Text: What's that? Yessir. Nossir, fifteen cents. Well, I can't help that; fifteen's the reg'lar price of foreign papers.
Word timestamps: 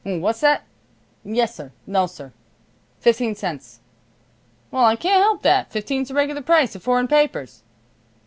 What's 0.03 0.41
that? 0.41 0.63
Yessir. 1.23 1.73
Nossir, 1.87 2.31
fifteen 2.99 3.35
cents. 3.35 3.81
Well, 4.71 4.83
I 4.83 4.95
can't 4.95 5.21
help 5.21 5.43
that; 5.43 5.71
fifteen's 5.71 6.07
the 6.07 6.15
reg'lar 6.15 6.41
price 6.41 6.73
of 6.73 6.81
foreign 6.81 7.07
papers. 7.07 7.61